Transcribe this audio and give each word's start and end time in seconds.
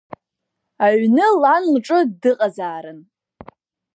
Аҩны 0.85 1.25
лан 1.41 1.63
лҿы 1.73 1.99
дыҟазаарын. 2.21 2.99